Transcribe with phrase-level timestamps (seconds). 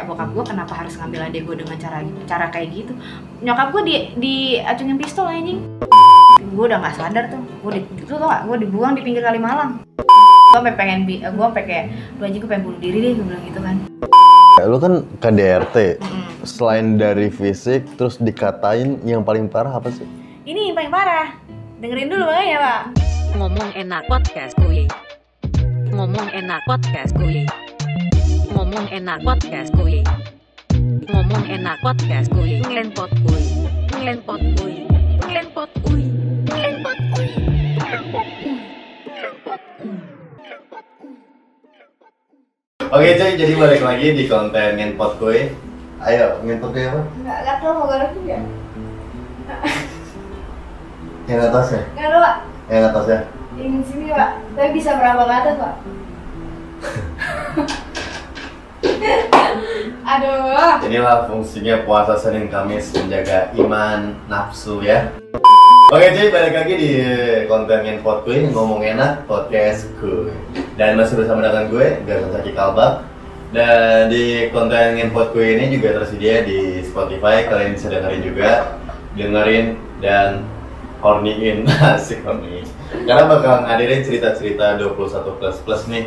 [0.00, 2.92] kayak bokap gue kenapa harus ngambil adik gue dengan cara cara kayak gitu?
[3.44, 5.60] Nyokap gue di diacungin pistol anjing.
[6.56, 7.36] Gue udah nggak sadar tuh.
[7.60, 9.84] Gue di itu gak gue dibuang di pinggir kali Malang
[10.50, 11.84] gue sampai pengen bi gue sampai kayak
[12.16, 13.76] lu anjing gue pengen bunuh diri deh gue bilang gitu kan.
[14.64, 16.24] Lu kan KDRT, Mm.
[16.48, 20.08] selain dari fisik, terus dikatain yang paling parah apa sih?
[20.48, 21.28] ini yang paling parah.
[21.78, 22.80] Dengerin dulu makanya pak.
[23.36, 24.88] Ngomong enak podcast kuy.
[25.92, 27.44] Ngomong enak podcast kuy.
[28.60, 30.04] Ngomong enak podcast kuy.
[31.08, 32.60] Ngomong enak podcast kuy.
[32.60, 33.40] Ngelenpot kuy.
[33.88, 34.84] Ngelenpot kuy.
[35.16, 36.04] Ngelenpot kuy.
[36.44, 37.28] Ngelenpot kuy.
[42.84, 45.56] Oke cuy, jadi balik lagi di konten ngenpot gue.
[46.04, 47.00] Ayo, ngenpot gue apa?
[47.00, 48.44] nggak nggak tahu mau garuk juga
[51.32, 51.82] Yang atas ya?
[51.96, 52.34] nggak ada pak
[52.68, 53.20] Yang atas ya?
[53.56, 55.74] ingin sini pak tapi bisa berapa ke atas pak
[60.10, 65.14] aduh Inilah fungsinya puasa Senin Kamis menjaga iman nafsu ya.
[65.90, 66.92] Oke cuy, balik lagi di
[67.46, 70.34] konten ngenpot gue ngomong enak podcast gue.
[70.74, 73.06] Dan masih bersama dengan gue, Gatot Saki Kalbak.
[73.50, 78.50] Dan di konten ngenpot gue ini juga tersedia di Spotify, kalian bisa dengerin juga,
[79.14, 79.66] dengerin
[80.02, 80.46] dan
[81.02, 82.66] hornyin asik horny.
[83.06, 86.06] Karena bakal ngadirin cerita-cerita 21 plus plus nih.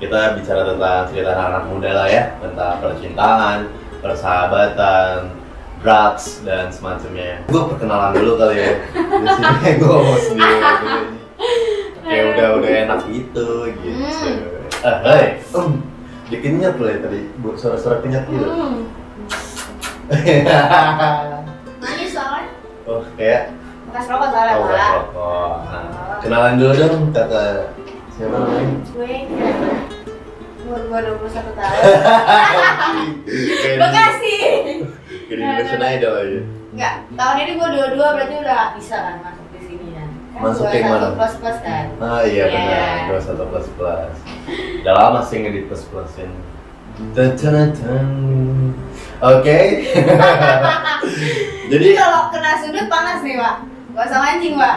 [0.00, 3.68] Kita bicara tentang cerita anak muda lah ya, tentang percintaan,
[4.00, 5.28] persahabatan,
[5.84, 7.44] drugs dan semacamnya.
[7.52, 8.72] Gue perkenalan dulu kali ya.
[8.96, 10.60] Di sini gue ngomong sendiri.
[12.00, 14.30] Kayak udah udah enak gitu gitu.
[14.80, 15.44] Ah, hai.
[15.52, 15.84] Um,
[16.32, 18.48] dikenyat loh ya tadi, Bu, suara-suara kenyat gitu.
[18.48, 18.88] hmm.
[21.80, 22.50] nangis soalnya
[22.84, 23.54] oh, kayak
[23.88, 25.54] bekas rokok soalnya oh, rokok.
[25.70, 27.72] Nah, kenalan dulu dong kakak
[28.20, 28.76] siapa namanya?
[28.84, 29.12] gue
[30.60, 31.80] umur gue 21 tahun
[33.80, 34.36] Bekasi
[35.24, 36.40] kayak di Indonesian Idol aja.
[36.70, 40.40] Enggak, tahun ini gue dua-dua berarti udah gak bisa kan masuk di sini kan Kan
[40.44, 41.08] Masuk satu mana?
[41.16, 42.54] plus plus kan Ah iya Iya.
[42.54, 44.14] benar, dua satu plus plus.
[44.80, 45.82] Udah lama sih ngedit plus
[47.48, 48.08] tan, tan.
[49.22, 49.58] Oke.
[51.70, 53.54] Jadi Jadi kalau kena sudut panas nih pak
[53.90, 54.76] Gak usah mancing pak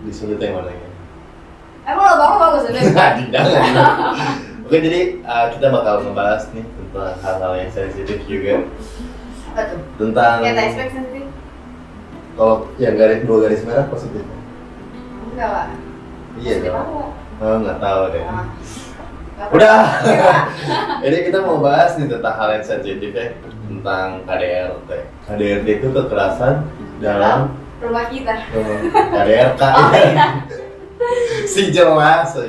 [0.00, 0.85] di sudut yang mana ya?
[1.86, 2.82] Emang lo bagus bagus sudut?
[2.92, 3.62] Nah, jangan.
[4.66, 8.66] Oke jadi uh, kita bakal ngebahas nih tentang hal-hal yang sensitif juga
[9.54, 9.78] Apa tuh?
[9.94, 11.22] tentang Kayak tak expect sendiri?
[12.34, 14.26] kalau yang garis dua garis merah positif.
[15.30, 15.66] Enggak pak
[16.36, 17.14] Iya dong.
[17.38, 18.24] Oh nggak tahu deh.
[18.26, 18.44] Ah.
[19.38, 19.78] Nggak Udah.
[21.00, 23.26] Jadi kita mau bahas nih tentang hal yang sensitif ya
[23.62, 24.90] tentang KDRT.
[25.30, 26.66] KDRT itu kekerasan
[26.98, 29.62] dalam Rumah kita KDRT.
[29.78, 30.26] Oh iya
[31.52, 32.30] si jelas.
[32.34, 32.46] ya.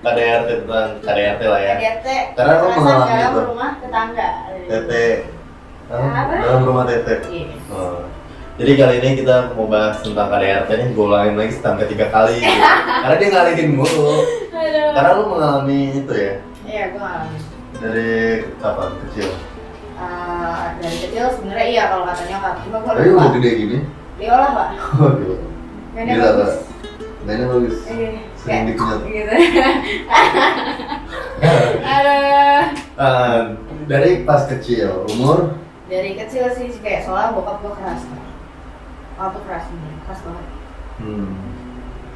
[0.00, 1.74] KDRT tentang KDRT lah ya.
[1.76, 3.40] KDRT Karena kekerasan mengalami dalam itu.
[3.46, 4.28] rumah tetangga
[4.66, 4.92] TT.
[5.86, 6.10] Hah?
[6.16, 6.32] Apa?
[6.38, 7.08] Dalam rumah TT.
[7.28, 8.02] Iya Oh.
[8.60, 12.36] Jadi kali ini kita mau bahas tentang KDRT nih, gue ulangin lagi sampai tiga kali
[12.36, 12.60] gitu.
[13.02, 14.20] Karena dia ngalihin mulu.
[14.90, 16.34] Karena lu mengalami itu ya
[16.66, 17.40] Iya gue ngalamin
[17.80, 18.10] dari
[18.60, 19.28] kapan kecil.
[19.96, 23.78] Eh, dari kecil sebenarnya iya kalau kata nyokap cuma gue Tapi udah gede gini.
[24.20, 24.68] diolah pak
[25.00, 25.38] Waduh.
[25.90, 26.50] Gila, Pak.
[27.24, 27.76] Mainnya bagus.
[27.84, 29.00] Iya, Sering kayak dikenyat.
[29.12, 29.34] gitu
[31.84, 32.62] Aduh.
[33.90, 35.60] Dari pas kecil, umur
[35.90, 38.06] dari kecil sih kayak soalnya bokap gue keras
[39.18, 39.66] apa tuh keras
[40.06, 40.46] keras banget
[41.02, 41.34] hmm.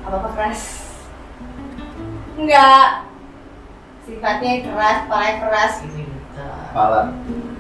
[0.07, 0.63] apa apa keras
[2.39, 3.11] enggak
[4.07, 7.11] sifatnya keras palanya keras gitu gitu Pala.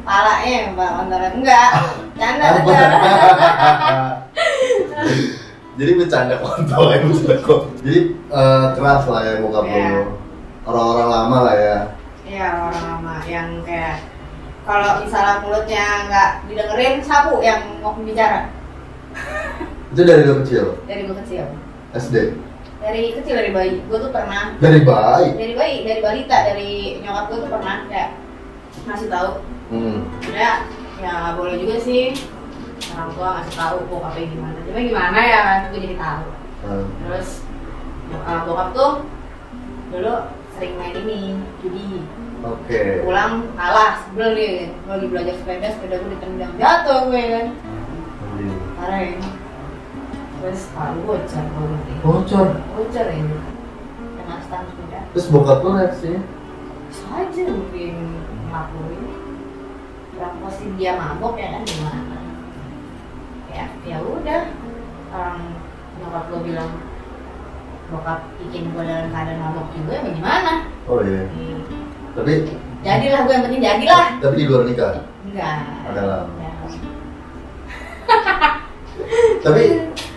[0.06, 1.70] palanya yang bang antara enggak
[2.18, 2.46] canda
[5.74, 7.74] Jadi bercanda kontol ya, bercanda kontol.
[7.80, 7.98] Jadi
[8.30, 9.86] eh, keras lah ya bokap Iya.
[9.90, 10.02] lu.
[10.64, 11.78] Orang-orang lama lah ya.
[12.24, 14.00] Iya orang lama yang kayak
[14.64, 18.48] kalau misalnya mulutnya nggak didengerin sapu yang mau bicara
[19.92, 21.44] Itu dari lu kecil, dari gue kecil
[21.92, 22.16] SD.
[22.80, 25.36] dari kecil dari bayi gue tuh pernah Dari bayi.
[25.36, 28.10] dari bayi dari balita dari nyokap gue tuh pernah kayak
[28.82, 29.30] ngasih tahu
[29.64, 30.04] Hmm.
[30.28, 30.64] ya
[30.96, 32.12] ya boleh juga sih
[32.94, 36.26] orang tua ngasih tahu bokapnya gimana cuma gimana ya kan gue jadi tahu
[36.64, 36.88] Hmm.
[36.98, 37.44] terus
[38.16, 38.92] uh, bokap tuh
[39.90, 40.14] dulu
[40.50, 41.20] sering main ini
[41.60, 42.00] judi
[42.40, 43.04] Oke.
[43.04, 47.46] pulang kalah sebel nih gue lagi belajar sepeda sepeda gue ditendang jatuh gue kan
[48.34, 48.56] Hmm.
[48.74, 49.20] parah ya
[50.34, 52.46] terus palu bocor gue ngerti Bocor.
[52.70, 53.22] bocor ya
[54.16, 56.20] kena stang sepeda Terus bokap lu reaksinya?
[56.90, 57.94] saja mungkin
[58.44, 59.02] ngelakuin
[60.14, 62.16] yang pasti dia mabok ya kan gimana
[63.54, 64.42] ya ya udah
[65.14, 65.40] orang
[66.02, 66.70] nyokap gue bilang
[67.88, 70.52] bokap bikin gue dalam keadaan mabok juga ya bagaimana
[70.84, 71.24] Oh iya.
[71.32, 71.64] Hmm.
[72.12, 72.32] Tapi
[72.84, 75.08] jadilah gue yang penting jadilah Tapi di luar nikah.
[75.24, 75.58] enggak
[75.88, 76.28] Adalah.
[76.28, 76.54] Enggak.
[79.48, 79.62] Tapi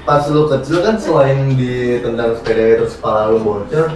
[0.03, 3.91] pas lu kecil kan selain ditendang sepeda terus kepala lu bocor,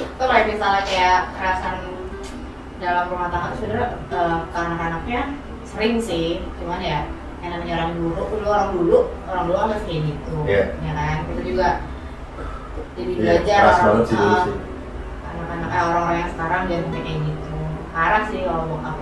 [0.00, 1.76] itu kayak misalnya kayak kekerasan
[2.80, 5.20] dalam rumah tangga itu sebenarnya eh, ke anak-anaknya
[5.68, 7.00] sering sih cuman ya
[7.38, 10.62] yang namanya orang dulu dulu orang dulu orang dulu masih kayak gitu Iya.
[10.78, 11.16] ya kan?
[11.24, 11.68] Itu juga
[12.94, 14.18] jadi Iya, belajar orang eh, sih.
[15.22, 17.50] anak-anak eh, orang-orang yang sekarang jangan sampai kayak gitu.
[17.90, 18.96] Parah sih kalau bokap.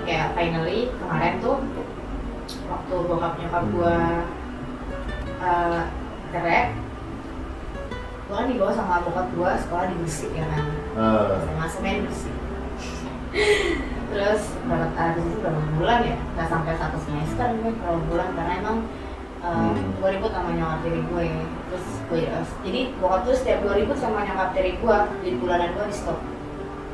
[0.00, 1.56] Kayak finally kemarin tuh
[2.66, 3.94] waktu bokap nyokap gua
[5.40, 5.80] eh,
[6.30, 6.62] cerai
[8.26, 10.64] gua kan dibawa sama bokap gua sekolah di Gresik ya kan?
[10.94, 12.34] Ah, SMA semen Gresik
[14.10, 16.16] terus berapa tahun itu berapa bulan ya?
[16.34, 18.78] Nggak sampai satu semester gue berapa bulan karena emang
[19.40, 19.96] uh, Hmm.
[19.96, 21.24] gue ribut sama nyokap tiri gue.
[21.70, 25.70] Terus gue uh, jadi bokap tuh setiap gue ribut sama nyokap tiri gue di bulanan
[25.78, 26.18] gue di stop.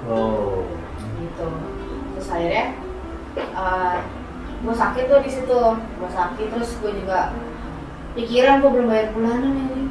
[0.06, 0.62] Oh,
[1.18, 1.48] gitu.
[2.14, 2.64] Terus akhirnya
[3.56, 3.98] uh,
[4.62, 5.60] gue sakit tuh di situ.
[5.74, 7.32] Gue sakit terus gue juga
[8.14, 9.85] pikiran gue belum bayar bulanan ini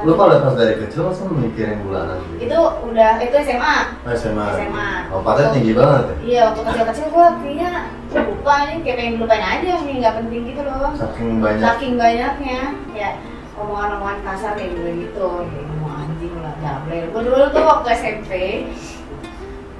[0.00, 2.48] lu kalau pas dari kecil masa mikirin bulanan gitu?
[2.48, 2.58] itu
[2.88, 4.46] udah itu SMA Oh, SMA.
[4.56, 4.90] SMA.
[5.12, 6.14] Oh, patah tinggi banget ya?
[6.24, 7.70] Iya, waktu kecil-kecil gue kayaknya
[8.10, 10.90] lupa nih, kayak pengen lupain aja nih, nggak penting gitu loh.
[10.96, 11.62] Saking banyak.
[11.62, 12.60] Saking banyaknya,
[12.96, 13.14] kayak
[13.60, 17.04] omongan-omongan kasar kayak gitu gitu, ngomong anjing lah, jablay.
[17.12, 18.30] Gue dulu tuh waktu SMP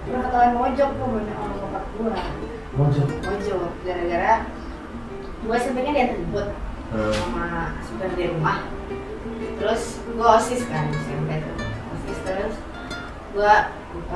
[0.05, 2.15] pernah ketahuan mojok tuh banyak orang bokap gue,
[2.77, 3.07] Mojok.
[3.25, 4.35] mojok gara-gara
[5.57, 6.49] SMP kan dia ribut
[6.91, 7.15] Hmm.
[7.15, 8.67] sama supir di rumah.
[9.61, 11.57] Terus gue osis kan SMP tuh,
[11.93, 12.55] osis terus.
[13.31, 13.55] Gue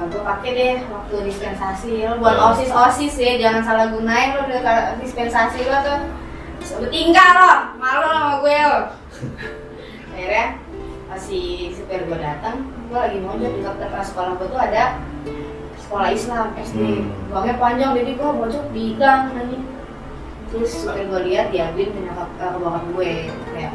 [0.08, 2.08] gue pakai deh waktu dispensasi.
[2.08, 2.48] Lo buat Hmm.
[2.50, 6.00] osis osis ya jangan salah gunain lo udah dispensasi lo tuh.
[6.64, 8.80] Sebut tinggal lo malu sama gue lo
[10.16, 10.46] akhirnya
[11.14, 14.98] si supir gue datang gue lagi mau di dekat sekolah gue tuh ada
[15.76, 17.30] sekolah Islam SD Hmm.
[17.30, 19.60] uangnya panjang jadi gue bocok di gang nanti
[20.48, 23.12] terus supir gue lihat diambil ke eh, ke bokap gue.
[23.52, 23.72] Kayak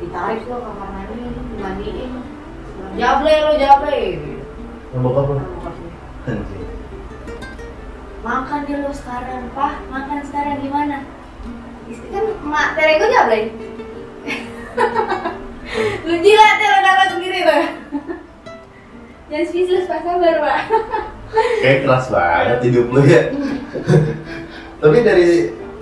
[0.00, 0.88] ditarik lo kamar
[1.62, 2.12] mandi dimandiin
[2.98, 4.02] jable lo jable
[4.92, 5.26] Yang bokap
[6.22, 6.66] Anjing.
[8.22, 9.74] makan dia lo sekarang pak.
[9.90, 11.02] Makan sekarang gimana?
[11.90, 13.40] Istri kan mak tere gue jable
[16.02, 17.64] lu jilat ya lo dapat sendiri tuh.
[19.32, 20.58] Jangan speechless pas sabar pak.
[21.64, 23.22] Kayak keras banget hidup lu ya.
[24.82, 25.26] Tapi dari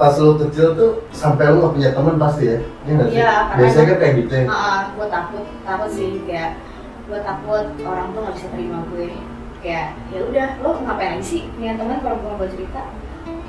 [0.01, 2.59] pas lu kecil tuh sampai lu gak punya teman pasti ya?
[2.89, 3.21] Iya nggak sih?
[3.21, 4.45] Karena Biasanya kan kayak gitu ya.
[4.49, 6.51] Ah, gue takut, takut sih kayak
[7.05, 9.09] gue takut orang tuh nggak bisa terima gue.
[9.61, 12.83] Kayak ya udah, lo ngapain aja sih punya teman kalau gue mau cerita?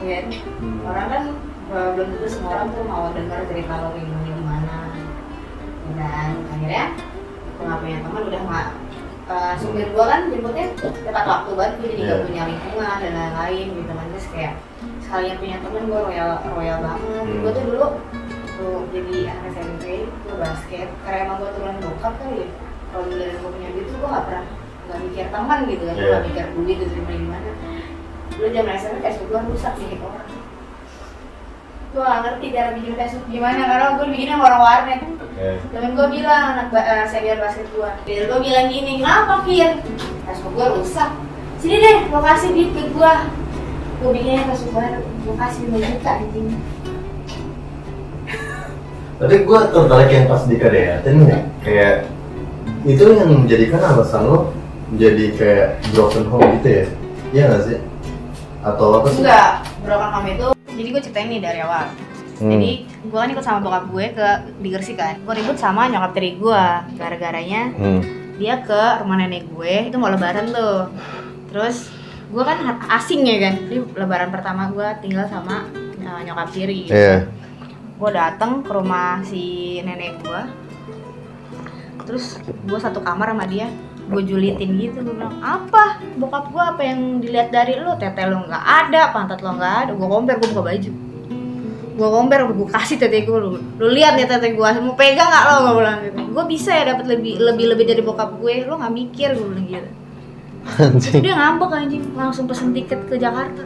[0.03, 0.19] Ya?
[0.59, 0.81] Hmm.
[0.83, 1.23] orang kan
[1.71, 4.77] belum tentu semua orang tuh mau dengar cerita lo kayak gimana gimana.
[5.95, 6.83] Dan akhirnya
[7.55, 8.67] gue nggak punya teman, udah nggak
[9.31, 12.27] eh, supir gue kan jemputnya tepat waktu banget, gue jadi nggak Iya.
[12.27, 14.53] punya lingkungan dan lain-lain gitu kan terus kayak
[15.11, 16.99] sekalian punya teman gue royal royal banget.
[17.03, 17.35] Hmm.
[17.37, 17.85] Gue tuh dulu
[18.55, 22.49] tuh jadi anak SMP gue basket karena emang gue turunan bokap kali ya
[22.89, 24.45] kalau dari gue punya duit tuh gue gak pernah
[24.81, 26.13] gak mikir teman gitu kan gue Iya.
[26.13, 27.49] gak mikir duit itu dari gimana
[28.31, 30.27] dulu zaman SMP Facebook gue rusak nih orang
[31.91, 35.47] gue gak ngerti cara bikin Facebook gimana karena gue bikinnya orang warnet Oke.
[35.67, 39.69] temen gue bilang anak ba- eh, senior basket gue dia gue bilang gini kenapa Fir
[40.23, 41.09] Facebook gue rusak
[41.57, 43.11] sini deh lo kasih duit ke gue
[44.01, 46.47] Facebook baru gue kasih 5 juta anjing
[49.21, 51.95] Tapi gue tertarik yang pas di KDRT nih kayak
[52.81, 54.49] itu yang menjadikan alasan lo
[54.89, 56.85] menjadi kayak broken home gitu ya?
[57.29, 57.77] Iya nggak sih?
[58.65, 59.21] Atau apa sih?
[59.21, 59.51] Enggak,
[59.85, 61.85] broken home itu jadi gue ceritain nih dari awal.
[62.41, 62.49] Hmm.
[62.57, 64.27] Jadi gue kan ikut sama bokap gue ke
[64.57, 65.21] di Gresik kan.
[65.21, 66.63] Gue ribut sama nyokap tiri gue
[66.97, 68.01] gara-garanya Hmm.
[68.41, 70.89] dia ke rumah nenek gue itu mau lebaran tuh.
[71.53, 71.93] Terus
[72.31, 72.57] gue kan
[72.95, 73.53] asing ya kan.
[73.67, 75.67] Jadi lebaran pertama gue tinggal sama
[76.01, 76.87] uh, nyokap tiri.
[76.87, 76.95] Gitu.
[76.95, 77.27] Iya.
[77.99, 80.41] Gue dateng ke rumah si nenek gue.
[82.07, 83.69] Terus gue satu kamar sama dia
[84.11, 88.43] gue julitin gitu gue bilang apa bokap gue apa yang dilihat dari lo tete lo
[88.43, 90.91] nggak ada pantat lo nggak ada gue compare gue buka baju
[91.91, 95.43] gue compare gue kasih tete gue lu lu lihat nih tete gue mau pegang nggak
[95.47, 98.75] lo gue bilang gitu gue bisa ya dapat lebih lebih lebih dari bokap gue lo
[98.83, 99.89] nggak mikir gue bilang gitu
[100.61, 102.03] Terus dia ngambek anjing.
[102.11, 103.63] Langsung pesen tiket ke Jakarta.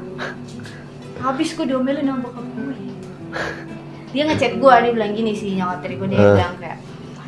[1.18, 2.76] Habis gue diomelin sama bokap gue
[4.10, 6.24] dia ngechat gue dia bilang gini sih nyokap tiri gue dia Eh.
[6.34, 6.80] bilang kayak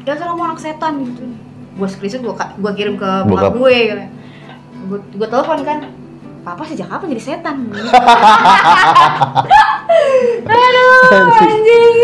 [0.01, 1.23] dasar kamu anak setan gitu.
[1.75, 3.51] Gue screenshot gue gue kirim ke Bokap.
[3.53, 4.03] gue gitu.
[4.87, 5.77] gue gue telepon kan
[6.41, 7.55] papa sejak kapan jadi setan?
[10.47, 11.95] Aduh anjing.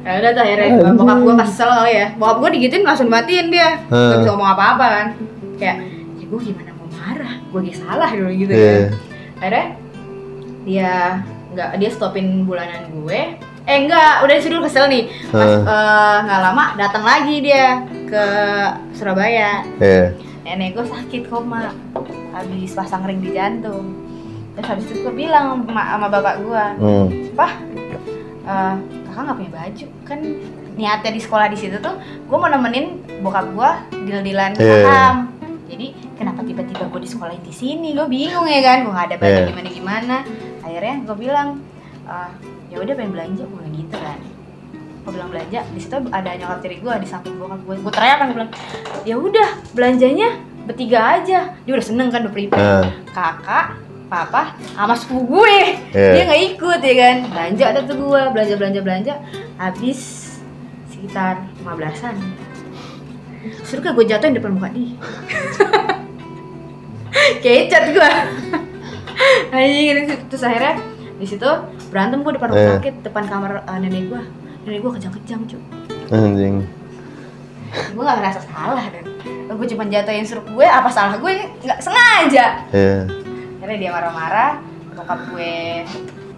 [0.00, 2.06] ya udah tuh akhirnya bokap gue kesel kali ya.
[2.16, 3.84] Bokap gue digituin langsung matiin dia.
[3.84, 5.06] Gak bisa ngomong apa-apa kan
[5.58, 5.76] kayak
[6.16, 7.32] ya gue gimana mau marah?
[7.44, 8.70] Gue lagi salah dulu gitu Iya.
[8.70, 8.82] kan.
[9.38, 9.66] Akhirnya
[10.64, 10.92] dia
[11.48, 13.20] nggak dia stopin bulanan gue.
[13.64, 15.04] Eh enggak udah disuruh kesel nih.
[15.28, 18.24] Pas eh, nggak lama datang lagi dia ke
[18.92, 19.62] Surabaya.
[19.78, 20.16] Iya.
[20.40, 21.76] nenek gue sakit koma
[22.32, 23.92] habis pasang ring di jantung.
[24.54, 27.06] Terus habis itu gue bilang sama, sama bapak gue Hmm.
[27.36, 27.52] Pak,
[28.42, 28.74] eh,
[29.04, 29.86] kakak nggak punya baju.
[30.02, 30.18] Kan
[30.74, 33.70] niatnya di sekolah di situ tuh gue mau nemenin bokap gue
[34.06, 34.76] deal-dealan Iya.
[34.80, 35.16] saham
[35.68, 37.92] jadi kenapa tiba-tiba gue di sekolah di sini?
[37.92, 38.82] Gue bingung ya kan?
[38.82, 39.46] Gue nggak ada baju Iya.
[39.46, 40.16] gimana gimana.
[40.60, 41.48] Akhirnya gue bilang
[42.02, 42.30] "Eh,
[42.68, 43.42] ya udah pengen belanja.
[43.44, 44.18] Gue bilang gitu kan.
[45.04, 45.60] Gue bilang belanja.
[45.68, 48.52] Di situ ada nyokap tiri gue di samping bokap gue gue teriak kan gue bilang
[49.04, 50.28] ya udah belanjanya
[50.64, 51.38] bertiga aja.
[51.62, 52.60] Dia udah seneng kan udah prepare.
[52.60, 52.84] Ah.
[53.08, 53.66] kakak
[54.08, 55.56] papa sama sepupu gue.
[55.92, 56.12] Iya.
[56.16, 57.16] dia nggak ikut ya kan?
[57.28, 59.14] Belanja ada tuh gue belanja belanja belanja.
[59.56, 60.00] Habis
[60.88, 62.16] sekitar 15an
[63.62, 64.68] suruh kan gue jatuhin depan muka.
[64.68, 64.94] Dia
[67.42, 68.10] kecat gue
[69.50, 69.96] anjing
[70.28, 70.78] terus akhirnya
[71.18, 71.48] di situ
[71.90, 72.72] berantem gue depan rumah Iya.
[72.78, 74.20] sakit depan kamar eh, nenek gue
[74.62, 75.62] nenek gue kejang-kejang cuy
[76.08, 76.62] Anjing.
[77.68, 79.04] gue gak ngerasa salah dan
[79.50, 81.32] gue cuma jatuhin suruh gue apa salah gue?
[81.60, 82.46] Nggak sengaja.
[82.70, 82.98] Iya.
[83.58, 84.52] akhirnya dia marah-marah
[84.94, 85.84] bokap gue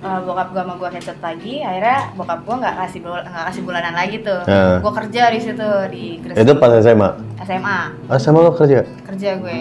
[0.01, 3.63] eh, bokap gue sama gue headset lagi akhirnya bokap gue nggak kasih bul- nggak kasih
[3.63, 4.79] bulanan lagi tuh Ah.
[4.79, 7.09] gue kerja di situ di Gresik Itu pas SMA.
[7.41, 8.81] SMA Ah, sama lo kerja?
[9.05, 9.59] kerja gue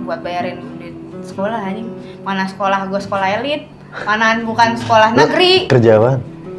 [0.00, 1.88] buat bayarin duit sekolah anjing
[2.22, 3.66] mana sekolah gue sekolah elit
[4.00, 6.12] mana bukan sekolah negeri Kerja apa?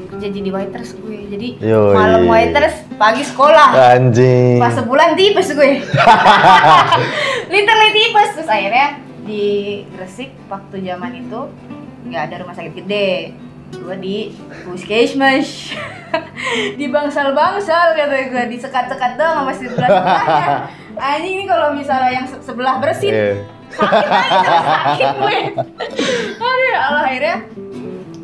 [0.09, 1.93] kerja jadi waiters gue jadi Yoi.
[1.93, 4.57] malam waiters pagi sekolah Anjing.
[4.57, 5.69] pas sebulan tipes gue
[7.49, 8.87] literally tipes terus akhirnya
[9.21, 9.43] di
[9.89, 11.39] Gresik waktu zaman itu
[12.01, 13.33] nggak ada rumah sakit gede.
[13.71, 14.17] Gue di
[14.63, 15.49] puskesmas.
[16.79, 20.47] Di bangsal bangsal kata gue di sekat sekat doang sama sebelah sebelahnya
[21.13, 23.29] anjing ini kalau misalnya yang se- sebelah bersih Iya.
[23.69, 25.37] sakit terus sakit gue.
[26.33, 27.37] Aduh ya Allah akhirnya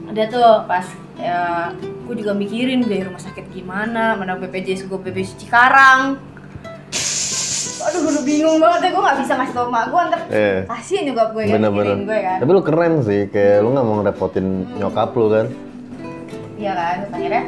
[0.10, 5.38] udah tuh pas ya, gue juga mikirin biaya rumah sakit gimana mana BPJS gue BPJS
[5.38, 6.18] Cikarang
[7.86, 10.58] aduh udah bingung banget deh gue gak bisa ngasih tau mak gue ntar Iya.
[10.68, 13.96] kasihan juga gue kan mikirin gue kan Tapi lu keren sih, kayak lu nggak mau
[14.00, 15.46] ngerepotin nyokap lu kan?
[16.56, 17.44] iya kan akhirnya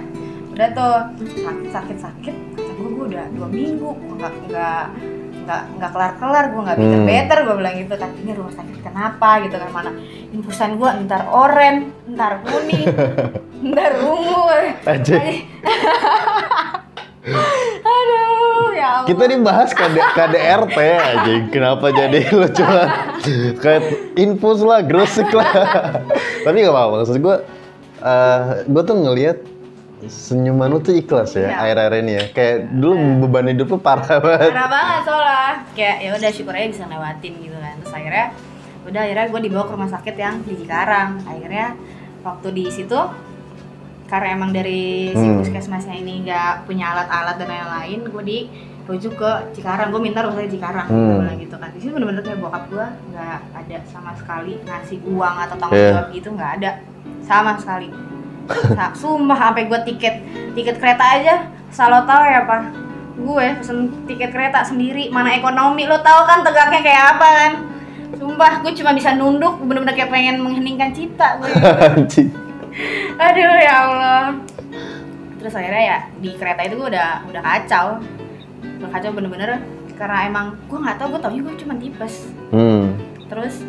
[0.50, 0.96] udah tuh
[1.38, 4.84] sakit sakit sakit kata gue gue udah dua minggu nggak nggak
[5.40, 7.08] nggak nggak kelar kelar gue nggak better Hmm.
[7.08, 9.92] better gue bilang gitu kan ini rumah sakit kenapa gitu kan mana
[10.30, 11.76] infusan gue ntar oren
[12.10, 12.84] ntar kuning
[13.72, 14.44] ntar ungu
[14.84, 15.46] Anjing.
[17.80, 18.47] aduh
[18.78, 21.34] ya Allah Kita dibahas KD, KDRT aja.
[21.50, 22.82] Kenapa jadi lu cuma
[23.58, 25.50] kayak infus lah, grosik lah.
[26.46, 26.94] Tapi gak apa-apa.
[27.02, 27.36] Maksud gue,
[28.00, 29.38] eh gue tuh ngelihat
[30.06, 31.56] senyuman lu tuh ikhlas ya, Iya.
[31.58, 32.24] akhir-akhir ini ya.
[32.30, 32.94] Kayak dulu
[33.26, 34.54] beban hidup lu parah banget.
[34.54, 35.42] parah banget soalnya
[35.74, 38.26] kayak ya udah syukur aja bisa lewatin gitu kan terus akhirnya
[38.86, 41.68] udah akhirnya gue dibawa ke rumah sakit yang di Cikarang akhirnya
[42.22, 43.00] waktu di situ
[44.08, 45.38] karena emang dari si Hmm.
[45.38, 50.52] puskesmasnya ini nggak punya alat-alat dan lain-lain gue dirujuk ke Cikarang gue minta rumah sakit
[50.54, 51.28] Cikarang Hmm.
[51.36, 55.56] gitu kan di sini bener-bener kayak bokap gue nggak ada sama sekali ngasih uang atau
[55.56, 55.92] tanggung Iya.
[55.94, 56.72] jawab gitu nggak ada
[57.22, 57.92] sama sekali
[58.48, 60.16] Sa- sumpah sampai gue tiket
[60.56, 61.36] tiket kereta aja
[61.68, 62.62] selalu tahu ya pak
[63.18, 67.52] gue pesen tiket kereta sendiri mana ekonomi lo tahu kan tegaknya kayak apa kan
[68.16, 71.52] sumpah gue cuma bisa nunduk bener-bener kayak pengen mengheningkan cipta gue.
[73.18, 74.24] aduh ya allah.
[75.38, 77.88] Terus akhirnya ya di kereta itu gue udah udah kacau.
[78.82, 79.62] Udah kacau bener-bener
[79.98, 82.94] karena emang gue nggak tahu gue taunya gue cuma tipes Hmm.
[83.34, 83.66] terus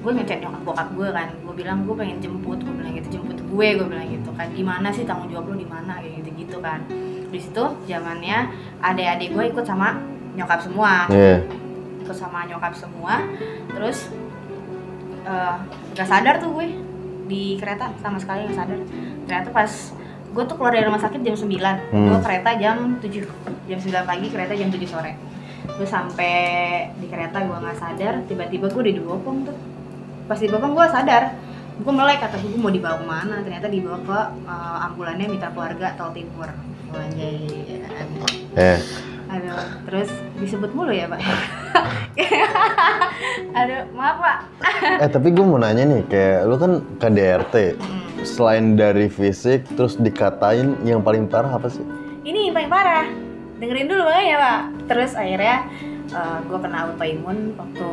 [0.00, 1.28] gue ngechat nyokap bokap gue kan.
[1.44, 4.48] Gue bilang gue pengen jemput gue bilang gitu jemput gue gue bilang gitu kan.
[4.52, 6.00] Gimana sih tanggung jawab lo di mana?
[6.00, 6.84] kayak gitu gitu kan.
[7.30, 8.48] Di situ zamannya
[8.80, 9.96] adik-adik gue ikut sama
[10.36, 11.08] nyokap semua.
[11.08, 11.44] Iya.
[12.00, 13.24] ikut sama nyokap semua.
[13.72, 14.08] Terus
[15.20, 15.56] eh
[15.92, 16.89] gak sadar tuh gue
[17.30, 18.78] di kereta sama sekali gak sadar
[19.24, 19.70] ternyata pas
[20.30, 21.46] gue tuh keluar dari rumah sakit jam 9
[21.90, 22.06] Hmm.
[22.10, 25.12] gue kereta jam 7 jam 9 pagi kereta jam 7 sore
[25.70, 26.34] gue sampai
[26.98, 29.56] di kereta gue nggak sadar tiba-tiba gue udah dibopong tuh
[30.26, 31.22] pas dibopong gue sadar
[31.80, 35.94] gue melek kata gue mau dibawa ke mana ternyata dibawa ke eh, ambulannya mitra keluarga
[35.94, 36.50] tol timur
[36.90, 37.78] Anjay.
[38.58, 38.78] Eh.
[39.30, 40.10] Aduh, terus
[40.42, 41.22] disebut mulu ya pak?
[43.62, 44.38] Aduh, maaf pak.
[44.98, 47.78] Eh tapi gue mau nanya nih, kayak lu kan KDRT.
[47.78, 48.26] Hmm.
[48.26, 51.86] Selain dari fisik, terus dikatain yang paling parah apa sih?
[52.26, 53.06] Ini yang paling parah.
[53.62, 54.60] Dengerin dulu makanya pak.
[54.90, 55.56] Terus akhirnya
[56.50, 57.90] gue kena autoimun waktu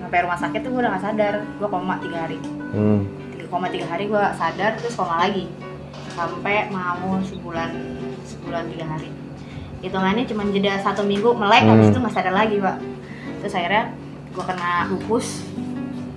[0.00, 1.34] sampai rumah sakit tuh gue udah gak sadar.
[1.60, 2.40] Gue koma tiga hari.
[2.72, 3.04] Hmm.
[3.36, 5.52] Tiga koma tiga hari gue sadar terus koma lagi.
[6.16, 7.70] Sampai mau sebulan
[8.24, 9.19] sebulan tiga hari.
[9.80, 11.70] Hitungannya cuma jeda satu minggu melek Hmm.
[11.74, 12.76] habis itu nggak sadar lagi pak.
[13.40, 13.84] Terus akhirnya
[14.30, 15.26] gue kena lupus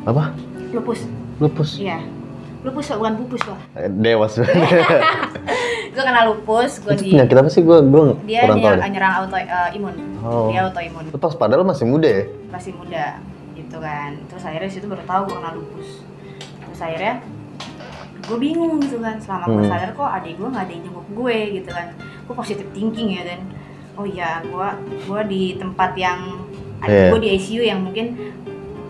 [0.04, 0.36] Apa?
[0.70, 1.00] lupus
[1.38, 1.70] Lupus.
[1.78, 1.98] iya
[2.62, 4.34] lupus Wak, bukan pupus lah Eh, Dewas.
[5.94, 7.62] gue kena lupus gue Itu di penyakit apa sih?
[7.62, 10.48] Gue gue dia kurang tahu nyerang, nyerang auto eh, imun Oh.
[10.48, 12.24] dia autoimun Lepas padahal masih muda ya.
[12.50, 13.20] masih muda
[13.54, 15.90] gitu kan terus akhirnya situ baru tahu gue kena lupus
[16.62, 17.14] terus akhirnya
[18.24, 19.70] gue bingung gitu kan selama gue Hmm.
[19.70, 21.88] sadar kok adik gue nggak ada yang jenguk gue gitu kan
[22.24, 23.40] gue positive thinking ya dan
[23.94, 24.68] oh iya gue
[25.04, 26.20] gue di tempat yang
[26.82, 27.10] Iya.
[27.10, 28.12] gue di ICU yang mungkin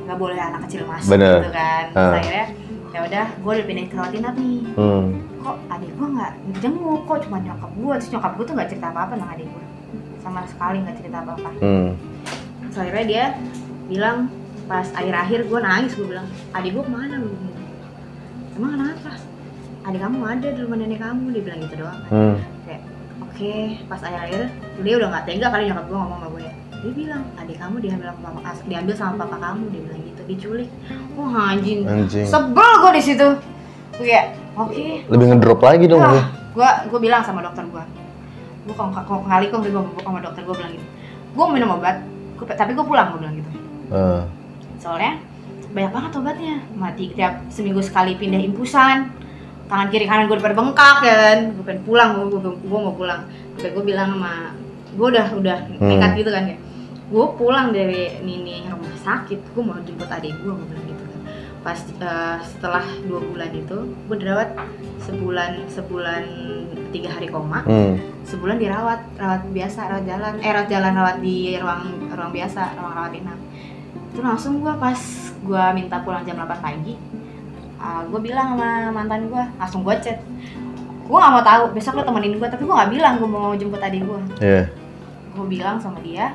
[0.04, 1.40] nggak boleh anak kecil masuk Bener.
[1.40, 2.18] gitu kan terus Ah.
[2.18, 2.46] akhirnya
[2.90, 5.06] ya udah gue udah pindah ke rawat inap nih Hmm.
[5.38, 8.88] kok adik gue nggak jenguk kok cuma nyokap gue terus nyokap gue tuh nggak cerita
[8.88, 9.63] apa apa tentang adik gue
[10.20, 11.90] sama sekali nggak cerita apa apa Hmm.
[12.63, 13.24] Terus akhirnya dia
[13.88, 14.18] bilang
[14.63, 17.30] pas akhir-akhir gue nangis gue bilang adik gue ke mana lu
[18.54, 19.12] emang kenapa
[19.84, 22.36] adik kamu ada di rumah nenek kamu dia bilang gitu doang kan Hmm.
[23.34, 23.58] Oke
[23.90, 24.42] pas akhir-akhir
[24.86, 26.54] dia udah nggak tega kali nyokap gue ngomong sama gue ya.
[26.84, 30.22] Dia bilang adik kamu diambil sama mama as- diambil sama papa kamu dia bilang gitu
[30.30, 30.70] diculik.
[31.18, 31.80] Wah anjing.
[31.90, 32.28] Anjing.
[32.30, 33.28] sebel gue di situ.
[33.98, 34.86] Gue kayak oke.
[35.10, 36.06] Lebih ngedrop lagi dong.
[36.06, 36.22] Gue.
[36.54, 37.84] gue gue bilang sama dokter gue
[38.63, 40.86] gue kalau kalau kali kok gue sama dokter gue bilang gitu.
[41.34, 41.98] Gue minum obat
[42.38, 43.50] gua, tapi gue pulang gue bilang gitu.
[43.94, 44.22] Eh.
[44.78, 45.18] soalnya
[45.74, 46.56] banyak banget obatnya.
[46.78, 49.23] Mati tiap seminggu sekali pindah infusan
[49.65, 51.39] tangan kiri kanan gue pada bengkak ya kan?
[51.51, 53.22] Gue pengen pulang gue gue, gue mau pulang.
[53.55, 54.34] Sampai gue bilang sama
[54.93, 55.89] gue udah udah Hmm.
[55.89, 56.62] nekat gitu kan kayak
[57.03, 61.20] gue pulang dari nini rumah sakit gue mau jemput adik gue gue bilang gitu kan.
[61.62, 63.77] Pas eh, setelah dua bulan itu
[64.08, 64.50] gue dirawat
[65.00, 66.24] sebulan sebulan
[66.89, 67.65] tiga hari koma.
[67.65, 67.98] Hmm.
[68.24, 70.34] sebulan dirawat rawat biasa rawat jalan.
[70.39, 73.39] Eh rawat jalan rawat di ruang ruang biasa ruang rawat inap.
[74.13, 74.96] Itu langsung gua pas
[75.41, 76.93] gua minta pulang jam 8 pagi
[77.84, 80.18] uh, gue bilang sama mantan gua langsung gua chat
[81.04, 83.84] gua nggak mau tahu besok lo temenin gua tapi gua nggak bilang gua mau jemput
[83.84, 84.72] adik gua Iya.
[85.34, 86.32] gue bilang sama dia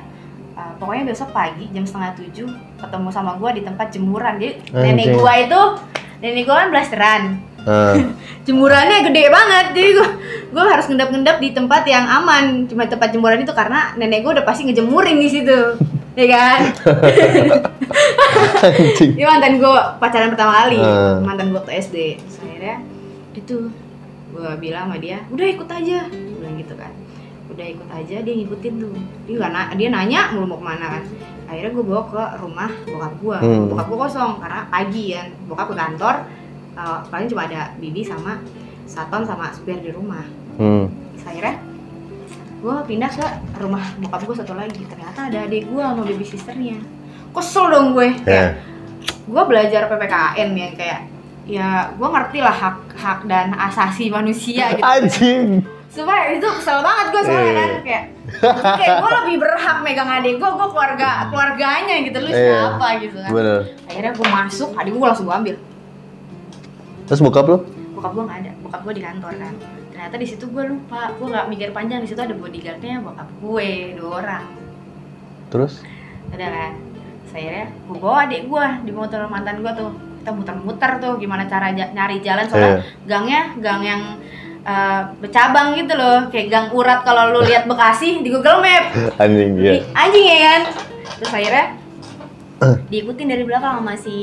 [0.53, 5.09] uh, pokoknya besok pagi jam setengah tujuh ketemu sama gua di tempat jemuran jadi nenek
[5.09, 5.17] Anjing.
[5.17, 5.61] gua itu
[6.21, 7.23] nenek gua kan blasteran
[7.59, 7.95] Eh.
[8.47, 10.09] jemurannya gede banget jadi gue
[10.49, 14.45] gue harus ngendap-ngendap di tempat yang aman cuma tempat jemuran itu karena nenek gue udah
[14.47, 15.59] pasti ngejemurin di situ
[16.19, 16.59] ya kan.
[19.15, 21.23] ini mantan gue pacaran pertama kali Hmm.
[21.23, 21.97] mantan gue waktu SD.
[22.17, 22.75] Terus akhirnya
[23.33, 23.57] itu
[24.29, 25.99] gue bilang sama dia udah ikut aja.
[26.05, 26.91] Gua bilang gitu kan.
[27.49, 28.91] Udah ikut aja dia ngikutin tuh.
[29.25, 31.03] Dia na- dia nanya mulu mau ke mana kan.
[31.49, 33.65] Akhirnya gue bawa ke rumah bokap gue Hmm.
[33.67, 35.27] bokap gue kosong karena pagi kan.
[35.47, 36.15] Bokap ke kantor
[36.75, 38.37] uh, paling cuma ada bibi sama
[38.85, 40.23] saton sama supir di rumah.
[40.55, 40.85] Hmm.
[41.15, 41.55] Terus akhirnya
[42.59, 43.25] gue pindah ke
[43.57, 44.83] rumah bokap gue satu lagi.
[44.85, 46.77] Ternyata ada adik gue sama baby sisternya
[47.31, 48.23] kesel dong gue Ya.
[48.23, 48.49] kayak
[49.25, 51.01] gue belajar PPKN yang kayak
[51.45, 55.65] ya gue ngerti lah hak hak dan asasi manusia gitu Anjing.
[55.89, 57.53] Sumpah itu kesel banget gue soalnya Iya.
[57.55, 58.03] kan kayak
[58.77, 62.37] kayak gue lebih berhak megang adik gue gue keluarga keluarganya gitu lu Iya.
[62.37, 63.59] siapa gitu kan Bener.
[63.83, 65.55] akhirnya gue masuk adik gue langsung gue ambil
[67.05, 67.57] Terus bokap lu?
[67.91, 69.53] bokap gue nggak ada bokap gue di kantor kan
[69.89, 73.69] ternyata di situ gue lupa gue nggak mikir panjang di situ ada bodyguardnya bokap gue
[73.93, 74.45] dua orang
[75.49, 75.81] Terus?
[76.29, 76.71] udah kan
[77.29, 79.89] saya gue bawa adik gue di motor mantan gue tuh
[80.19, 82.81] kita muter-muter tuh gimana cara nyari jalan soalnya Iya.
[83.05, 84.01] gangnya gang yang
[84.61, 89.55] eh, bercabang gitu loh kayak gang urat kalau lu lihat Bekasi di Google Map Anjing
[89.55, 89.79] iya.
[89.93, 90.61] anjing ya kan
[91.15, 91.65] terus akhirnya
[92.85, 94.17] diikutin dari belakang sama si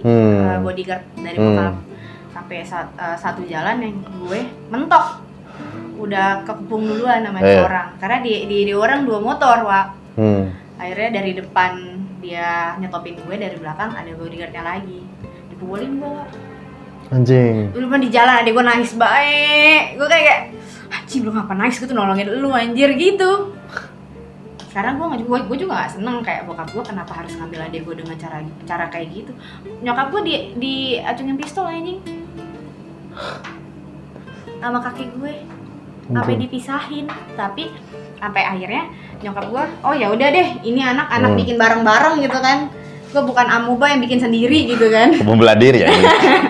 [0.00, 0.40] Hmm.
[0.46, 1.46] eh, bodyguard dari Hmm.
[1.50, 1.74] bokap
[2.32, 5.20] sampai sat- eh, satu jalan yang gue mentok
[5.96, 7.58] udah kekepung duluan sama Eh.
[7.58, 10.48] orang karena di, di di orang dua motor wa Hmm.
[10.76, 11.72] akhirnya dari depan
[12.26, 15.06] dia nyetopin gue dari belakang ada bodyguardnya lagi.
[15.54, 16.22] Dipukulin gue.
[17.14, 17.70] Anjing.
[17.70, 19.94] Lu di jalan adik gue nangis baik.
[19.94, 20.42] Gue kayak kayak
[20.90, 21.78] anjing lu ngapa nangis?
[21.78, 23.54] Gue tuh nolongin lu anjir gitu.
[24.66, 27.94] Sekarang gue gue, gue juga gak seneng kayak bokap gue kenapa harus ngambil adik gue
[28.02, 29.32] dengan cara cara kayak gitu.
[29.86, 32.02] Nyokap gue di di acungin pistol anjing.
[34.58, 35.34] Sama kaki gue.
[36.10, 37.06] Sampai dipisahin.
[37.38, 37.70] Tapi
[38.16, 38.82] sampai akhirnya
[39.18, 41.38] nyokap gue oh ya udah deh ini anak anak Hmm.
[41.38, 42.68] bikin bareng bareng gitu kan
[43.06, 45.88] gue bukan amuba yang bikin sendiri gitu kan Mau bela diri ya?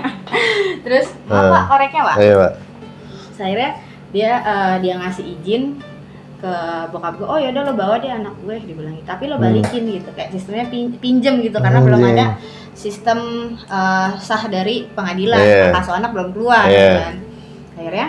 [0.85, 1.39] terus Hmm.
[1.43, 2.53] apa koreknya pak Iya, Pak.
[3.37, 3.71] Akhirnya
[4.09, 5.63] dia eh, dia ngasih izin
[6.37, 6.53] ke
[6.89, 9.45] bokap gue oh yaudah lo bawa deh anak gue dibilang gitu tapi lo Hmm.
[9.47, 12.15] balikin gitu kayak sistemnya pin- pinjem gitu karena belum Anjing.
[12.15, 12.27] ada
[12.73, 13.19] sistem
[13.59, 15.67] eh, sah dari pengadilan Iya.
[15.73, 16.77] kasus anak belum keluar Iya.
[16.77, 17.15] gitu kan
[17.77, 18.07] akhirnya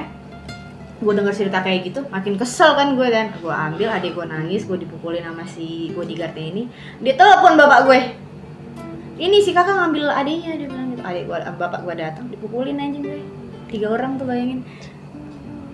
[0.98, 3.30] gue denger cerita kayak gitu makin kesel kan gue kan.
[3.38, 6.64] Gue ambil adik gue nangis gue dipukulin sama si bodyguardnya ini.
[7.06, 8.00] Dia telepon bapak gue.
[9.18, 11.02] Ini si kakak ngambil adiknya dia bilang gitu.
[11.06, 13.22] Adik gue bapak gue datang dipukulin anjing gue.
[13.70, 14.66] Tiga orang tuh bayangin.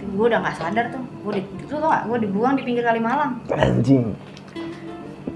[0.04, 1.04] Gue udah nggak sadar tuh.
[1.24, 4.12] Gue di itu tuh gak gue dibuang di pinggir kali malang Anjing.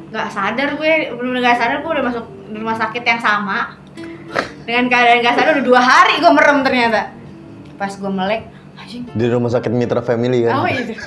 [0.08, 3.80] nggak sadar gue belum nggak sadar gue udah masuk di rumah sakit yang sama.
[4.68, 7.16] Dengan keadaan gak sadar udah dua hari gue merem ternyata.
[7.80, 8.57] Pas gue melek
[8.88, 9.04] anjing.
[9.10, 10.54] Di rumah sakit Mitra Family kan?
[10.58, 10.96] oh itu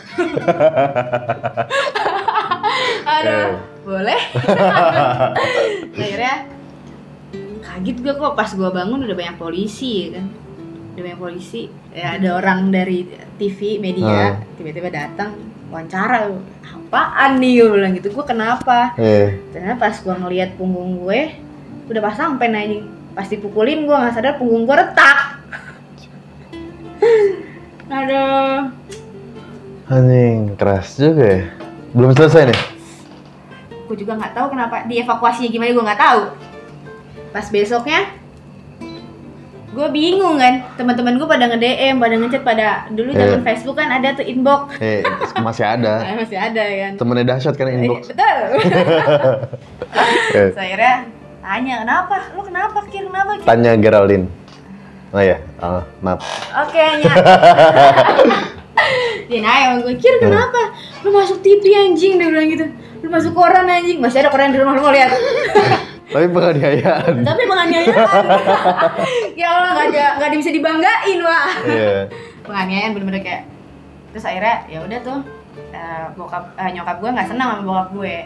[3.11, 3.49] aduh Eh.
[3.83, 4.21] boleh.
[5.97, 6.35] Akhirnya
[7.61, 10.27] kaget gue kok pas gue bangun udah banyak polisi ya kan?
[10.93, 11.63] Udah banyak polisi.
[11.91, 14.45] Ya ada orang dari TV media Hmm.
[14.55, 15.33] tiba-tiba datang
[15.69, 16.29] wawancara.
[16.63, 18.13] Apaan nih gue bilang gitu.
[18.13, 18.93] Gue kenapa?
[19.51, 21.21] Ternyata pas gue ngeliat punggung gue
[21.89, 22.85] udah pas sampai anjing.
[23.11, 25.19] Pas dipukulin gue nggak sadar punggung gue retak
[27.91, 28.71] aduh
[29.89, 31.43] anjing keras juga ya.
[31.91, 32.61] Belum selesai nih?
[33.85, 36.21] gue juga nggak tahu kenapa dievakuasinya gimana gue nggak tahu
[37.31, 38.07] pas besoknya
[39.71, 43.45] gue bingung kan teman-teman gue pada nge DM pada ngechat pada dulu zaman Iya.
[43.45, 45.03] Facebook kan ada tuh inbox Eh,
[45.37, 46.07] masih ada.
[46.07, 48.01] Eh, masih ada kan Temennya dahsyat kan Eh, inbox.
[48.07, 48.55] betul Eh,
[50.39, 50.95] Terus akhirnya
[51.41, 54.27] tanya kenapa lu kenapa kir kenapa kir tanya Geraldine.
[55.11, 56.23] Oh ya, ah, maaf.
[56.57, 57.11] oke nya
[59.27, 60.71] dia nanya sama gue kir kenapa?
[61.03, 62.67] Lu masuk TV anjing dia bilang gitu.
[63.01, 63.99] Lu masuk koran anjing.
[63.99, 65.11] Masih ada koran di rumah lu mau lihat.
[66.11, 67.23] Tapi penganiayaan.
[67.23, 68.25] tapi penganiayaan.
[69.41, 72.11] Ya Allah nggak ada ada bisa dibanggain wah Iya.
[72.43, 73.43] penganiayaan bener-bener kayak
[74.11, 75.19] terus akhirnya ya udah tuh
[75.71, 78.17] eh, bokap eh, nyokap gue nggak senang sama bokap gue.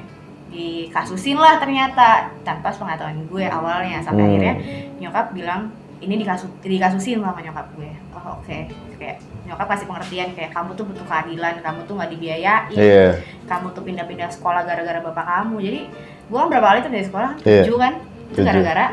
[0.49, 2.09] Dikasusin lah ternyata
[2.41, 4.01] tanpa sepengetahuan gue awalnya.
[4.01, 4.31] Sampai Hmm.
[4.33, 4.55] akhirnya
[4.99, 5.69] nyokap bilang
[6.05, 7.91] ini dikasus dikasusin sama nyokap gue.
[8.13, 8.59] Oh oke.
[8.95, 13.07] Kayak nyokap kasih pengertian kayak kamu tuh butuh keadilan kamu tuh nggak dibiayain Iya.
[13.45, 15.57] kamu tuh pindah-pindah sekolah gara-gara bapak kamu.
[15.61, 15.81] Jadi
[16.25, 17.31] gue kan berapa kali tuh dari sekolah?
[17.41, 17.63] Iya.
[17.63, 17.93] tujuh kan?
[18.29, 18.87] Itu gara-gara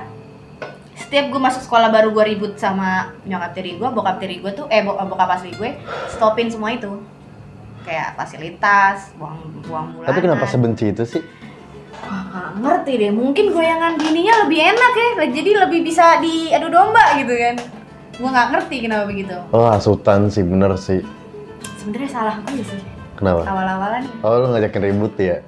[0.93, 4.63] setiap gue masuk sekolah baru gue ribut sama nyokap tiri gue bokap tiri gue tuh
[4.67, 5.75] eh bok- bokap asli gue
[6.07, 6.91] stopin semua itu.
[7.81, 11.23] Kayak fasilitas buang buang bulanan Tapi kenapa sebenci itu sih?
[12.31, 17.29] Nggak ngerti deh mungkin goyangan bininya lebih enak ya jadi lebih bisa diadu domba gitu
[17.29, 17.55] kan
[18.11, 20.99] gue nggak ngerti kenapa begitu Oh, asutan sih, bener sih.
[21.75, 22.77] sebenarnya salah gue sih
[23.13, 23.41] Kenapa?
[23.43, 25.39] awal-awalan Oh, lu ngajakin ribut ya?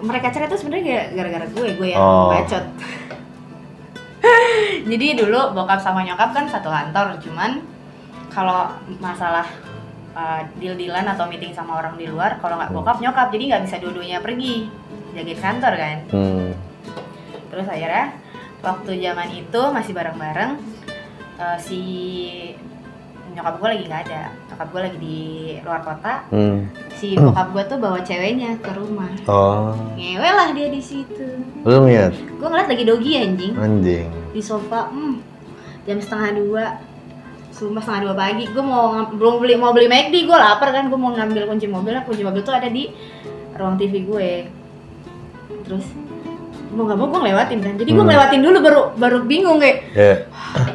[0.00, 2.28] mereka cerai itu sebenarnya gara-gara gue gue yang Oh.
[2.28, 2.64] bacot
[4.84, 7.60] jadi dulu bokap sama nyokap kan satu kantor cuman
[8.28, 8.66] kalau
[8.98, 9.44] masalah
[10.12, 12.76] uh, deal-dealan atau meeting sama orang di luar kalau nggak Hmm.
[12.76, 14.66] bokap nyokap jadi nggak bisa dua-duanya pergi
[15.14, 15.98] jagain kantor kan?
[16.10, 16.48] Hmm.
[17.54, 18.18] terus akhirnya
[18.66, 20.58] waktu zaman itu masih bareng-bareng
[21.38, 21.80] uh, si
[23.34, 24.22] nyokap gue lagi nggak ada.
[24.50, 25.20] Nyokap gue lagi di
[25.66, 26.14] luar kota.
[26.30, 26.70] Hmm.
[26.94, 29.10] si bokap gue tuh bawa ceweknya ke rumah.
[29.26, 31.42] Oh, ngewe lah dia di situ.
[31.66, 33.54] Lu lihat gue ngeliat lagi dogi anjing.
[33.58, 34.06] Anjing.
[34.34, 35.18] di sofa hmm,
[35.86, 36.64] jam setengah dua.
[37.54, 38.44] Sumpah setengah dua pagi.
[38.50, 40.86] Gue mau belum beli mau beli McD gue lapar kan.
[40.90, 42.90] Gue mau ngambil kunci mobil kunci mobil tuh ada di
[43.54, 44.30] ruang TV gue
[45.64, 45.84] terus
[46.70, 48.08] mau nggak mau gue ngelewatin kan jadi gue Hmm.
[48.08, 50.14] ngelewatin dulu baru baru bingung kayak Ya.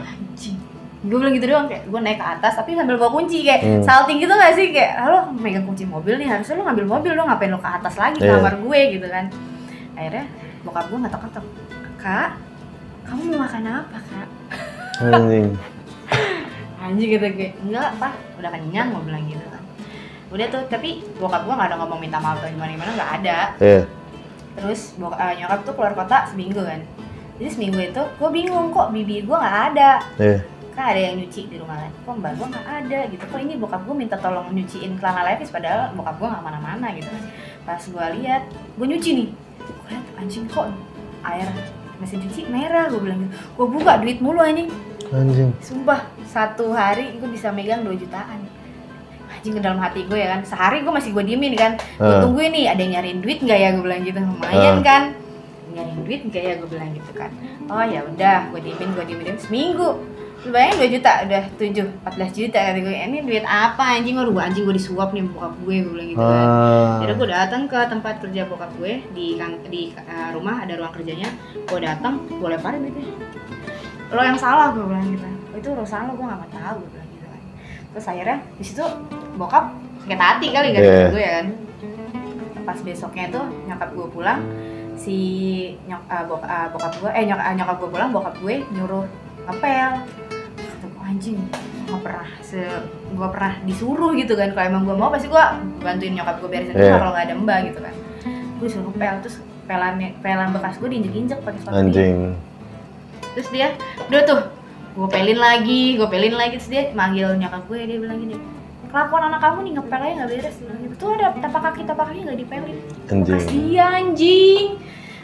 [0.10, 0.58] anjing
[1.02, 3.82] gue bilang gitu doang kayak gue naik ke atas tapi sambil bawa kunci kayak Hmm.
[3.82, 7.12] salting gitu gak sih kayak "Ah, lo megang kunci mobil nih harusnya lo ngambil mobil
[7.14, 8.32] lo ngapain lo ke atas lagi Iya.
[8.34, 9.26] kamar gue gitu kan
[9.94, 10.26] akhirnya
[10.62, 11.46] bokap gue ngetok-ngetok
[11.98, 12.30] kak
[13.04, 14.28] kamu mau makan apa kak
[15.02, 15.48] Anjing.
[16.82, 19.64] anjing gitu kayak enggak pak udah kenyang gue bilang gitu kan
[20.30, 23.38] udah tuh tapi bokap gue gak ada ngomong minta maaf atau gimana gimana nggak ada
[23.60, 23.82] Ya.
[24.60, 26.84] Terus eh, nyokap tuh keluar kota seminggu kan.
[27.40, 29.92] Jadi seminggu itu gue bingung kok bibi gue nggak ada.
[30.20, 30.40] Ya.
[30.70, 33.24] kan ada yang nyuci di rumah lain kok mbak gue nggak ada gitu.
[33.24, 37.10] Kok ini bokap gue minta tolong nyuciin celana levis padahal bokap gue nggak mana-mana gitu
[37.10, 37.24] kan.
[37.64, 39.30] Pas gue lihat gue nyuci nih.
[39.64, 40.68] Gue lihat anjing kok
[41.24, 41.48] air
[42.00, 42.92] mesin cuci merah?
[42.92, 43.34] Gue bilang gitu.
[43.56, 44.68] Gue buka duit mulu anjing.
[45.10, 45.50] Anjing.
[45.66, 48.46] sumpah satu hari gue bisa megang 2 jutaan
[49.40, 50.42] anjing ke dalam hati gue ya kan.
[50.44, 51.72] Sehari gue masih gue diemin kan.
[51.96, 52.20] Gue Ah.
[52.20, 53.70] tungguin nih ada yang nyariin duit nggak ya?
[53.72, 54.20] Gue bilang gitu.
[54.20, 54.84] Lumayan Ah.
[54.84, 55.04] kan.
[55.72, 56.54] Nyariin duit nggak ya?
[56.60, 57.32] Gue bilang gitu kan.
[57.72, 59.36] Oh ya udah gue diemin gue diemin.
[59.40, 59.90] Seminggu.
[60.40, 64.16] Lu bayangin 2 juta udah 7 14 juta kata gue ini duit apa anjing?
[64.16, 66.48] Gue anjing gue disuap nih bokap gue gue bilang gitu kan.
[66.48, 66.98] Ah.
[67.04, 69.36] jadi gue datang ke tempat kerja bokap gue di
[69.68, 71.28] di uh, rumah ada ruang kerjanya.
[71.68, 73.08] Gue datang gue lemparin duitnya.
[74.10, 77.10] Lo yang salah gue bilang gitu itu urusan lo gue gak mau tahu gue bilang
[77.12, 77.42] gitu kan.
[77.92, 78.86] Terus akhirnya di situ
[79.40, 79.66] bokap
[80.02, 81.08] sakit hati kali kan Iya.
[81.08, 81.48] gue ya kan
[82.62, 84.40] pas besoknya tuh nyokap gue pulang
[84.94, 85.18] si
[85.86, 89.06] nyok, uh, bok- uh, bokap gue eh nyok, uh, nyokap gue pulang bokap gue nyuruh
[89.46, 89.92] ngepel
[90.82, 91.40] gue anjing
[91.86, 92.60] gak pernah se
[93.10, 95.46] gak pernah disuruh gitu kan kalau emang gue mau pasti gue
[95.80, 96.84] bantuin nyokap gue beresin Iya.
[96.86, 97.94] rumah kalau nggak ada mbak gitu kan
[98.60, 102.18] gue disuruh ngepel terus pelannya pelan bekas gue diinjek injek pakai sepatu Anjing.
[103.32, 103.68] terus dia
[104.04, 104.40] udah tuh
[104.92, 108.36] gue pelin lagi gue pelin lagi terus dia manggil nyokap gue dia bilang gini
[108.90, 110.58] kelakuan anak kamu nih ngepel aja nggak beres.
[110.58, 110.96] Gitu.
[110.98, 112.78] Tuh ada tapak kaki tapak kaki nggak dipelin.
[113.10, 113.38] Anjing.
[113.46, 114.68] dia anjing.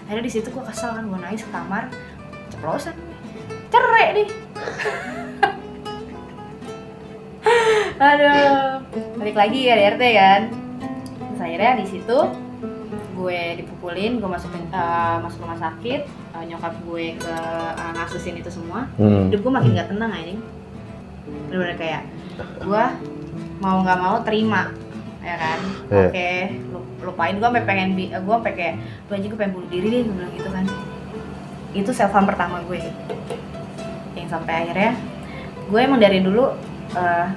[0.06, 1.89] Akhirnya di situ gue kesel kan gue nangis ke kamar.
[2.54, 2.93] Ceplosan.
[3.73, 4.30] Cerai nih.
[8.06, 8.86] Aduh.
[9.17, 10.41] Balik lagi ya RT kan.
[11.17, 12.19] Terus akhirnya di situ
[13.15, 16.01] gue dipukulin gue masukin eh, masuk rumah sakit.
[16.06, 17.36] Eh, nyokap gue ke
[17.73, 18.86] eh, ngasusin itu semua.
[19.01, 19.34] Hmm.
[19.34, 20.38] hidup gue makin gak tenang anjing.
[21.49, 22.06] Bener-bener kayak
[22.62, 22.84] gue
[23.65, 24.69] mau nggak mau terima
[25.25, 25.60] ya kan?
[25.89, 26.06] Iya.
[26.06, 26.30] oke
[26.69, 27.34] lu- lupain.
[27.34, 28.75] Gue sampai pengen bi- gue sampai kayak
[29.10, 30.65] lu anjing gue pengen bunuh diri deh gue bilang gitu kan.
[31.73, 32.78] Itu self harm pertama gue.
[34.13, 34.91] Yang sampai akhirnya
[35.65, 36.54] gue emang dari dulu
[36.93, 37.28] eh,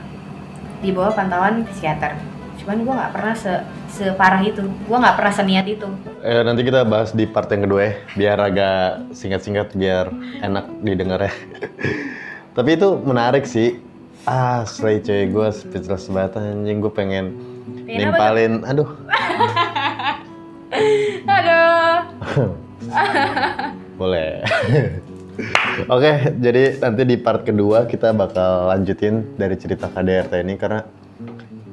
[0.85, 2.21] di bawah pantauan psikiater.
[2.61, 3.53] Cuman gue nggak pernah se
[3.89, 4.61] separah itu.
[4.85, 5.89] Gue nggak pernah seniat itu.
[6.21, 10.13] Eh, nanti kita bahas di part yang kedua ya, biar agak singkat-singkat, biar
[10.45, 11.33] enak didengar ya.
[12.57, 13.88] Tapi itu menarik sih.
[14.29, 17.33] Ah, slay cuy, gue speechless banget anjing, gue pengen
[17.89, 18.85] Pengen apa nimpalin, aduh.
[21.33, 21.97] aduh
[24.01, 24.45] Boleh.
[25.95, 26.13] Oke,
[26.45, 30.85] jadi nanti di part kedua kita bakal lanjutin dari cerita KDRT ini karena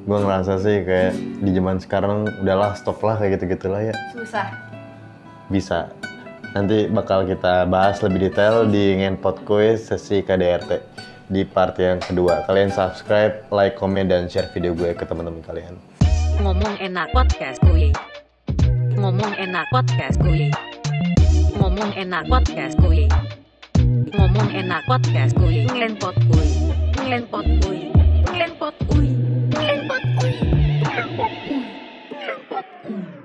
[0.08, 1.12] gue ngerasa sih kayak
[1.44, 3.94] di zaman sekarang udahlah stop lah kayak gitu-gitu lah ya.
[4.16, 4.48] susah
[5.52, 5.92] Bisa.
[6.56, 12.46] Nanti bakal kita bahas lebih detail di Ngenpot Quiz sesi KDRT di part yang kedua.
[12.46, 15.74] Kalian subscribe, like, komen, dan share video gue ke teman-teman kalian.
[16.42, 17.90] Ngomong enak podcast kuy.
[18.96, 20.52] Ngomong enak podcast kuy.
[21.56, 23.08] Ngomong enak podcast kuy.
[24.14, 25.66] Ngomong enak podcast kuy.
[25.66, 26.48] Ngelenpot kuy.
[26.96, 27.80] Ngelenpot kuy.
[28.30, 29.08] Ngelenpot kuy.
[29.52, 30.32] Ngelenpot kuy.
[30.84, 31.60] Ngelenpot kuy.
[32.14, 33.15] Ngelenpot kuy.